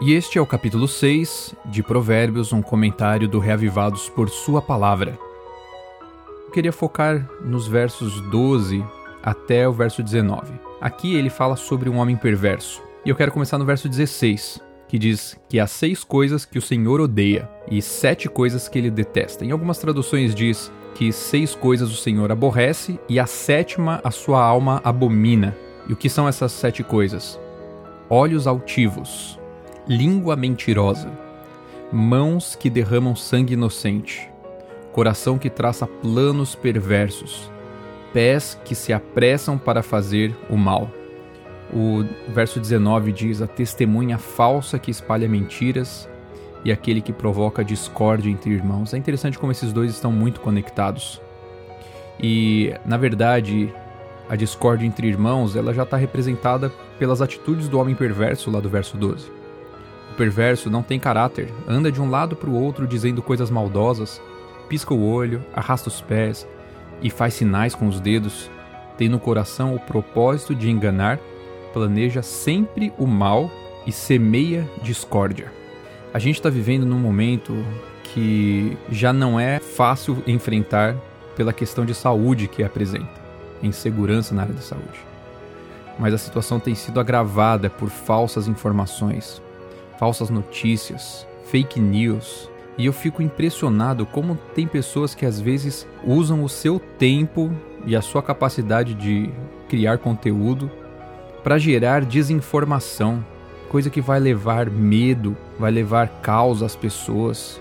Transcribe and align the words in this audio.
E 0.00 0.14
este 0.14 0.38
é 0.38 0.40
o 0.40 0.46
capítulo 0.46 0.88
6 0.88 1.54
de 1.66 1.82
Provérbios, 1.82 2.52
um 2.52 2.62
comentário 2.62 3.28
do 3.28 3.38
Reavivados 3.38 4.08
por 4.08 4.28
Sua 4.28 4.60
Palavra. 4.60 5.16
Eu 6.46 6.50
queria 6.50 6.72
focar 6.72 7.28
nos 7.44 7.68
versos 7.68 8.20
12 8.22 8.84
até 9.22 9.68
o 9.68 9.72
verso 9.72 10.02
19. 10.02 10.54
Aqui 10.80 11.14
ele 11.14 11.30
fala 11.30 11.54
sobre 11.54 11.88
um 11.88 11.98
homem 11.98 12.16
perverso. 12.16 12.82
E 13.04 13.10
eu 13.10 13.16
quero 13.16 13.30
começar 13.30 13.58
no 13.58 13.64
verso 13.64 13.88
16, 13.88 14.60
que 14.88 14.98
diz 14.98 15.38
que 15.48 15.60
há 15.60 15.66
seis 15.68 16.02
coisas 16.02 16.44
que 16.44 16.58
o 16.58 16.62
Senhor 16.62 17.00
odeia 17.00 17.48
e 17.70 17.80
sete 17.80 18.28
coisas 18.28 18.68
que 18.68 18.78
ele 18.78 18.90
detesta. 18.90 19.44
Em 19.44 19.52
algumas 19.52 19.78
traduções 19.78 20.34
diz 20.34 20.72
que 20.96 21.12
seis 21.12 21.54
coisas 21.54 21.90
o 21.92 21.96
Senhor 21.96 22.32
aborrece 22.32 22.98
e 23.08 23.20
a 23.20 23.26
sétima 23.26 24.00
a 24.02 24.10
sua 24.10 24.44
alma 24.44 24.80
abomina. 24.82 25.56
E 25.88 25.92
o 25.92 25.96
que 25.96 26.08
são 26.08 26.26
essas 26.26 26.50
sete 26.50 26.82
coisas? 26.82 27.38
Olhos 28.10 28.46
altivos, 28.46 29.38
língua 29.86 30.36
mentirosa, 30.36 31.10
mãos 31.90 32.54
que 32.54 32.70
derramam 32.70 33.16
sangue 33.16 33.54
inocente, 33.54 34.30
coração 34.92 35.38
que 35.38 35.50
traça 35.50 35.86
planos 35.86 36.54
perversos, 36.54 37.50
pés 38.12 38.58
que 38.64 38.74
se 38.74 38.92
apressam 38.92 39.58
para 39.58 39.82
fazer 39.82 40.34
o 40.48 40.56
mal. 40.56 40.88
O 41.74 42.04
verso 42.28 42.60
19 42.60 43.12
diz: 43.12 43.42
A 43.42 43.46
testemunha 43.46 44.18
falsa 44.18 44.78
que 44.78 44.90
espalha 44.90 45.28
mentiras 45.28 46.08
e 46.64 46.70
aquele 46.70 47.00
que 47.00 47.12
provoca 47.12 47.64
discórdia 47.64 48.30
entre 48.30 48.52
irmãos. 48.52 48.94
É 48.94 48.98
interessante 48.98 49.38
como 49.38 49.50
esses 49.50 49.72
dois 49.72 49.90
estão 49.90 50.12
muito 50.12 50.40
conectados. 50.40 51.20
E, 52.20 52.72
na 52.86 52.96
verdade, 52.96 53.72
a 54.28 54.36
discórdia 54.36 54.86
entre 54.86 55.08
irmãos 55.08 55.56
ela 55.56 55.74
já 55.74 55.82
está 55.82 55.96
representada 55.96 56.70
pelas 56.98 57.20
atitudes 57.20 57.68
do 57.68 57.80
homem 57.80 57.96
perverso 57.96 58.50
lá 58.50 58.60
do 58.60 58.68
verso 58.68 58.96
12. 58.96 59.41
O 60.10 60.14
perverso 60.14 60.68
não 60.68 60.82
tem 60.82 60.98
caráter, 60.98 61.48
anda 61.66 61.90
de 61.90 62.00
um 62.00 62.10
lado 62.10 62.36
para 62.36 62.50
o 62.50 62.54
outro 62.54 62.86
dizendo 62.86 63.22
coisas 63.22 63.50
maldosas, 63.50 64.20
pisca 64.68 64.92
o 64.92 65.06
olho, 65.06 65.44
arrasta 65.54 65.88
os 65.88 66.00
pés 66.00 66.46
e 67.00 67.10
faz 67.10 67.34
sinais 67.34 67.74
com 67.74 67.88
os 67.88 68.00
dedos. 68.00 68.50
Tem 68.96 69.08
no 69.08 69.18
coração 69.18 69.74
o 69.74 69.80
propósito 69.80 70.54
de 70.54 70.70
enganar, 70.70 71.18
planeja 71.72 72.22
sempre 72.22 72.92
o 72.98 73.06
mal 73.06 73.50
e 73.86 73.92
semeia 73.92 74.68
discórdia. 74.82 75.50
A 76.12 76.18
gente 76.18 76.36
está 76.36 76.50
vivendo 76.50 76.84
num 76.84 76.98
momento 76.98 77.54
que 78.04 78.76
já 78.90 79.12
não 79.12 79.40
é 79.40 79.58
fácil 79.58 80.22
enfrentar 80.26 80.94
pela 81.34 81.52
questão 81.52 81.86
de 81.86 81.94
saúde 81.94 82.46
que 82.46 82.62
apresenta, 82.62 83.20
insegurança 83.62 84.34
na 84.34 84.42
área 84.42 84.54
da 84.54 84.60
saúde. 84.60 85.00
Mas 85.98 86.12
a 86.12 86.18
situação 86.18 86.60
tem 86.60 86.74
sido 86.74 87.00
agravada 87.00 87.70
por 87.70 87.88
falsas 87.88 88.48
informações, 88.48 89.42
falsas 90.02 90.30
notícias, 90.30 91.24
fake 91.44 91.78
news. 91.78 92.50
E 92.76 92.86
eu 92.86 92.92
fico 92.92 93.22
impressionado 93.22 94.04
como 94.04 94.36
tem 94.52 94.66
pessoas 94.66 95.14
que 95.14 95.24
às 95.24 95.40
vezes 95.40 95.86
usam 96.04 96.42
o 96.42 96.48
seu 96.48 96.80
tempo 96.98 97.52
e 97.86 97.94
a 97.94 98.02
sua 98.02 98.20
capacidade 98.20 98.94
de 98.94 99.30
criar 99.68 99.98
conteúdo 99.98 100.68
para 101.44 101.56
gerar 101.56 102.04
desinformação, 102.04 103.24
coisa 103.68 103.90
que 103.90 104.00
vai 104.00 104.18
levar 104.18 104.68
medo, 104.68 105.36
vai 105.56 105.70
levar 105.70 106.08
caos 106.20 106.64
às 106.64 106.74
pessoas. 106.74 107.60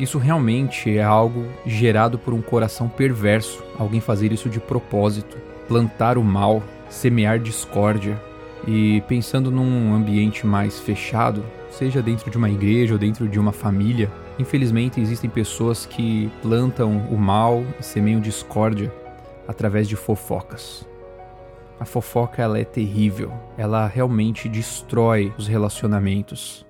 Isso 0.00 0.16
realmente 0.16 0.96
é 0.96 1.02
algo 1.02 1.44
gerado 1.66 2.18
por 2.18 2.32
um 2.32 2.40
coração 2.40 2.88
perverso, 2.88 3.62
alguém 3.78 4.00
fazer 4.00 4.32
isso 4.32 4.48
de 4.48 4.58
propósito, 4.58 5.36
plantar 5.68 6.16
o 6.16 6.24
mal, 6.24 6.62
semear 6.88 7.38
discórdia. 7.38 8.18
E 8.66 9.00
pensando 9.02 9.50
num 9.50 9.94
ambiente 9.94 10.46
mais 10.46 10.78
fechado, 10.78 11.44
seja 11.70 12.02
dentro 12.02 12.30
de 12.30 12.36
uma 12.36 12.50
igreja 12.50 12.94
ou 12.94 12.98
dentro 12.98 13.28
de 13.28 13.38
uma 13.38 13.52
família, 13.52 14.10
infelizmente 14.38 15.00
existem 15.00 15.30
pessoas 15.30 15.86
que 15.86 16.30
plantam 16.42 17.06
o 17.10 17.16
mal 17.16 17.64
e 17.78 17.84
semeiam 17.84 18.20
discórdia 18.20 18.92
através 19.46 19.88
de 19.88 19.96
fofocas. 19.96 20.86
A 21.80 21.84
fofoca 21.84 22.42
ela 22.42 22.58
é 22.58 22.64
terrível, 22.64 23.32
ela 23.56 23.86
realmente 23.86 24.48
destrói 24.48 25.32
os 25.38 25.46
relacionamentos. 25.46 26.66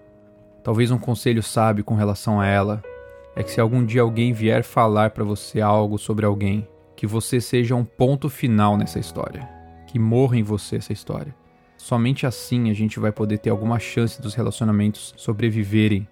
Talvez 0.63 0.91
um 0.91 0.99
conselho 0.99 1.43
sábio 1.43 1.83
com 1.83 1.95
relação 1.95 2.39
a 2.39 2.47
ela 2.47 2.83
é 3.35 3.43
que 3.43 3.51
se 3.51 3.61
algum 3.61 3.85
dia 3.85 4.03
alguém 4.03 4.33
vier 4.33 4.63
falar 4.63 5.11
para 5.11 5.25
você 5.25 5.61
algo 5.61 5.97
sobre 5.97 6.27
alguém, 6.27 6.69
que 6.95 7.07
você 7.07 7.41
seja 7.41 7.75
um 7.75 7.85
ponto 7.85 8.29
final 8.29 8.77
nessa 8.77 8.99
história, 8.99 9.49
que 9.87 9.99
morra 9.99 10.37
em 10.37 10.43
você 10.43 10.77
essa 10.77 10.93
história 10.93 11.35
Somente 11.79 12.27
assim 12.27 12.71
a 12.71 12.75
gente 12.75 12.99
vai 12.99 13.13
poder 13.13 13.39
ter 13.39 13.51
alguma 13.51 13.79
chance 13.79 14.21
dos 14.21 14.35
relacionamentos 14.35 15.15
sobreviverem. 15.17 16.07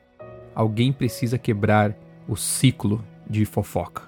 Alguém 0.54 0.92
precisa 0.92 1.36
quebrar 1.36 1.94
o 2.26 2.36
ciclo 2.36 3.04
de 3.28 3.44
fofoca. 3.44 4.04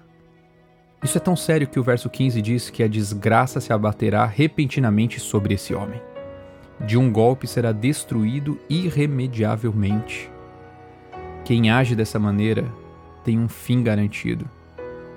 Isso 1.03 1.19
é 1.19 1.21
tão 1.21 1.37
sério 1.37 1.67
que 1.67 1.79
o 1.79 1.83
verso 1.83 2.09
15 2.09 2.41
diz 2.41 2.71
que 2.71 2.83
a 2.83 2.89
desgraça 2.89 3.61
se 3.61 3.73
abaterá 3.73 4.25
repentinamente 4.25 5.21
sobre 5.21 5.55
esse 5.55 5.75
homem. 5.75 6.01
De 6.87 6.97
um 6.97 7.13
golpe 7.13 7.47
será 7.47 7.73
destruído 7.73 8.59
irremediavelmente. 8.71 10.31
Quem 11.45 11.71
age 11.71 11.97
dessa 11.97 12.21
maneira 12.21 12.65
tem 13.25 13.39
um 13.39 13.49
fim 13.49 13.83
garantido. 13.83 14.49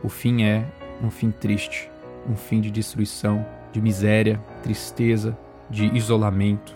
O 0.03 0.09
fim 0.09 0.44
é 0.44 0.66
um 1.03 1.12
fim 1.12 1.29
triste, 1.29 1.90
um 2.28 2.35
fim 2.35 2.59
de 2.62 2.72
destruição, 2.72 3.46
de 3.72 3.79
miséria, 3.79 4.41
tristeza, 4.63 5.38
de 5.72 5.86
isolamento. 5.96 6.76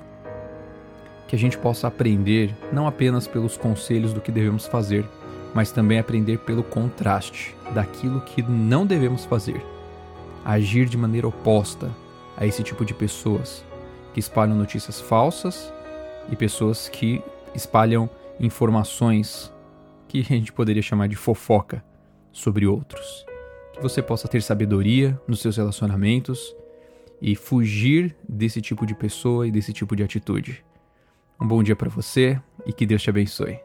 Que 1.28 1.36
a 1.36 1.40
gente 1.40 1.58
possa 1.58 1.88
aprender 1.88 2.56
não 2.72 2.88
apenas 2.88 3.28
pelos 3.28 3.58
conselhos 3.58 4.14
do 4.14 4.22
que 4.22 4.32
devemos 4.32 4.66
fazer, 4.66 5.06
mas 5.54 5.72
também 5.72 6.00
aprender 6.00 6.40
pelo 6.40 6.64
contraste 6.64 7.56
daquilo 7.74 8.22
que 8.22 8.42
não 8.42 8.86
devemos 8.86 9.26
fazer. 9.26 9.64
Agir 10.44 10.88
de 10.88 10.98
maneira 10.98 11.28
oposta 11.28 11.92
a 12.38 12.46
esse 12.46 12.64
tipo 12.64 12.86
de 12.86 12.94
pessoas 12.94 13.64
que 14.14 14.20
espalham 14.20 14.56
notícias 14.56 15.02
falsas 15.02 15.72
e 16.30 16.36
pessoas 16.36 16.88
que 16.88 17.22
espalham 17.54 18.10
informações 18.40 19.52
que 20.08 20.20
a 20.20 20.24
gente 20.24 20.54
poderia 20.54 20.82
chamar 20.82 21.08
de 21.08 21.16
fofoca 21.16 21.84
sobre 22.32 22.66
outros. 22.66 23.26
Que 23.74 23.82
você 23.82 24.02
possa 24.02 24.28
ter 24.28 24.42
sabedoria 24.42 25.20
nos 25.28 25.40
seus 25.40 25.58
relacionamentos 25.58 26.56
e 27.22 27.36
fugir 27.36 28.16
desse 28.28 28.62
tipo 28.62 28.86
de 28.86 28.96
pessoa 28.96 29.48
e 29.48 29.52
desse 29.52 29.74
tipo 29.74 29.96
de 29.96 30.04
atitude. 30.04 30.64
Um 31.40 31.48
bom 31.48 31.62
dia 31.62 31.76
para 31.76 31.90
você 31.90 32.40
e 32.66 32.74
que 32.74 32.86
Deus 32.86 33.02
te 33.02 33.10
abençoe. 33.10 33.60